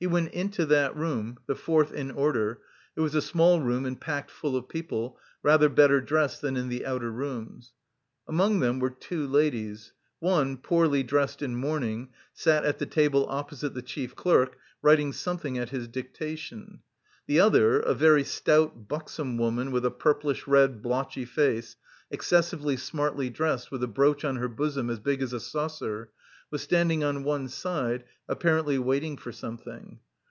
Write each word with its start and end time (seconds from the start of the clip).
He 0.00 0.06
went 0.06 0.30
into 0.30 0.64
that 0.66 0.94
room 0.94 1.38
the 1.46 1.56
fourth 1.56 1.92
in 1.92 2.12
order; 2.12 2.60
it 2.94 3.00
was 3.00 3.16
a 3.16 3.20
small 3.20 3.58
room 3.60 3.84
and 3.84 4.00
packed 4.00 4.30
full 4.30 4.56
of 4.56 4.68
people, 4.68 5.18
rather 5.42 5.68
better 5.68 6.00
dressed 6.00 6.40
than 6.40 6.56
in 6.56 6.68
the 6.68 6.86
outer 6.86 7.10
rooms. 7.10 7.72
Among 8.28 8.60
them 8.60 8.78
were 8.78 8.90
two 8.90 9.26
ladies. 9.26 9.92
One, 10.20 10.56
poorly 10.56 11.02
dressed 11.02 11.42
in 11.42 11.56
mourning, 11.56 12.10
sat 12.32 12.64
at 12.64 12.78
the 12.78 12.86
table 12.86 13.26
opposite 13.28 13.74
the 13.74 13.82
chief 13.82 14.14
clerk, 14.14 14.56
writing 14.82 15.12
something 15.12 15.58
at 15.58 15.70
his 15.70 15.88
dictation. 15.88 16.78
The 17.26 17.40
other, 17.40 17.80
a 17.80 17.92
very 17.92 18.22
stout, 18.22 18.86
buxom 18.86 19.36
woman 19.36 19.72
with 19.72 19.84
a 19.84 19.90
purplish 19.90 20.46
red, 20.46 20.80
blotchy 20.80 21.24
face, 21.24 21.74
excessively 22.08 22.76
smartly 22.76 23.30
dressed 23.30 23.72
with 23.72 23.82
a 23.82 23.88
brooch 23.88 24.24
on 24.24 24.36
her 24.36 24.46
bosom 24.48 24.90
as 24.90 25.00
big 25.00 25.22
as 25.22 25.32
a 25.32 25.40
saucer, 25.40 26.10
was 26.50 26.62
standing 26.62 27.04
on 27.04 27.22
one 27.22 27.46
side, 27.46 28.02
apparently 28.26 28.78
waiting 28.78 29.18
for 29.18 29.30
something. 29.30 29.98